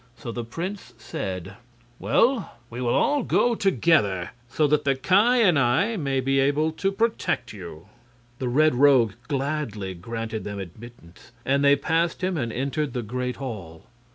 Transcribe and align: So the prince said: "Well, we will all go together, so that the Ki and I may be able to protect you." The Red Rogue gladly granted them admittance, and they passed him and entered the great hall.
So 0.17 0.31
the 0.31 0.43
prince 0.43 0.95
said: 0.97 1.57
"Well, 1.99 2.55
we 2.71 2.81
will 2.81 2.95
all 2.95 3.21
go 3.21 3.53
together, 3.53 4.31
so 4.49 4.65
that 4.65 4.83
the 4.83 4.95
Ki 4.95 5.13
and 5.15 5.59
I 5.59 5.95
may 5.95 6.19
be 6.21 6.39
able 6.39 6.71
to 6.71 6.91
protect 6.91 7.53
you." 7.53 7.85
The 8.39 8.49
Red 8.49 8.73
Rogue 8.73 9.13
gladly 9.27 9.93
granted 9.93 10.43
them 10.43 10.57
admittance, 10.59 11.31
and 11.45 11.63
they 11.63 11.75
passed 11.75 12.23
him 12.23 12.35
and 12.35 12.51
entered 12.51 12.93
the 12.93 13.03
great 13.03 13.35
hall. 13.35 13.85